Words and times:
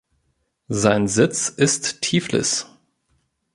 Sein 0.67 1.07
Sitz 1.07 1.49
ist 1.49 2.01
Tiflis. 2.01 2.65